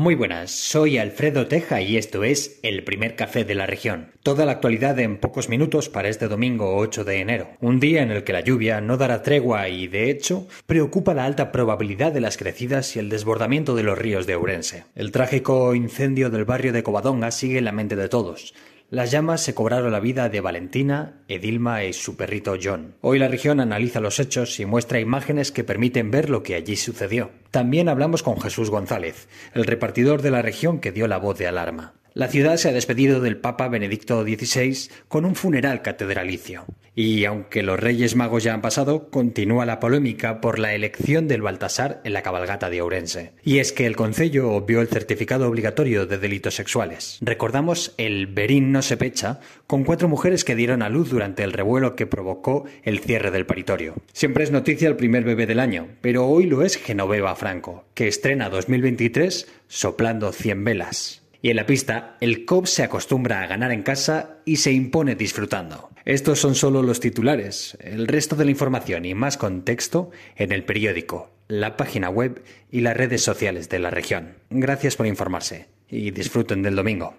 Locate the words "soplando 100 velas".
59.68-61.19